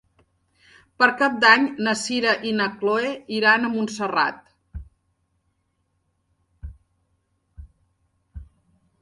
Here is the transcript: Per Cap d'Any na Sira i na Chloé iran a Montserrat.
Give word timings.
Per 1.01 1.07
Cap 1.17 1.33
d'Any 1.43 1.67
na 1.87 1.93
Sira 2.03 2.31
i 2.51 2.53
na 2.61 2.67
Chloé 2.79 3.11
iran 3.41 3.67
a 3.67 3.69
Montserrat. 3.75 4.41